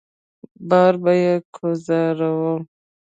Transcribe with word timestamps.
بار 0.69 0.93
به 1.03 1.13
يې 1.23 1.33
کوزاوه. 1.55 2.53